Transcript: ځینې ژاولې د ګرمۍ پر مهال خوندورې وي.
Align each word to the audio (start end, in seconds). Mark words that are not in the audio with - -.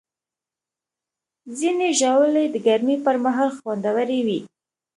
ځینې 1.57 1.87
ژاولې 1.99 2.45
د 2.49 2.55
ګرمۍ 2.65 2.97
پر 3.05 3.15
مهال 3.25 3.49
خوندورې 3.57 4.19
وي. 4.27 4.39